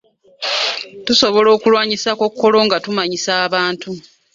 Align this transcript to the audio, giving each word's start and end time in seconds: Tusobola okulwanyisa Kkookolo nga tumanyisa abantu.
Tusobola 1.05 1.49
okulwanyisa 1.55 2.09
Kkookolo 2.13 2.57
nga 2.65 2.77
tumanyisa 2.83 3.31
abantu. 3.45 3.89